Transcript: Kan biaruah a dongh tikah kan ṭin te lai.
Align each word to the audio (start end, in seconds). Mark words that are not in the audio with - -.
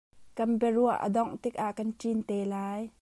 Kan 0.37 0.49
biaruah 0.59 0.97
a 1.05 1.07
dongh 1.15 1.33
tikah 1.41 1.71
kan 1.77 1.89
ṭin 1.99 2.17
te 2.27 2.37
lai. 2.53 2.81